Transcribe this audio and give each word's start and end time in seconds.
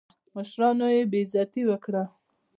مشرانو 0.35 0.87
یې 0.95 1.01
بېعزتي 1.11 1.61
وکړه. 1.67 2.03